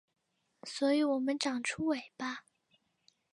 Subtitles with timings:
[0.63, 2.43] 所以我们长出尾巴